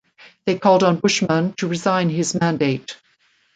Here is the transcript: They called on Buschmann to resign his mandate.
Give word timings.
They 0.47 0.57
called 0.57 0.81
on 0.81 0.99
Buschmann 0.99 1.55
to 1.57 1.67
resign 1.67 2.09
his 2.09 2.33
mandate. 2.33 2.97